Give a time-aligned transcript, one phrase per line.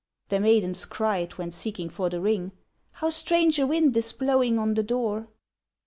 [0.29, 2.53] The maidens cried, when seeking for the ring,'
[2.93, 5.27] How strange a wind is blowing on the door